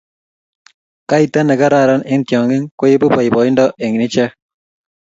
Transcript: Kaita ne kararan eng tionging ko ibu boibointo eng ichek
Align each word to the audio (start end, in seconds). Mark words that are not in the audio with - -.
Kaita 1.09 1.39
ne 1.43 1.55
kararan 1.61 2.01
eng 2.11 2.23
tionging 2.27 2.65
ko 2.77 2.83
ibu 2.93 3.07
boibointo 3.13 3.65
eng 3.83 3.93
ichek 4.05 4.31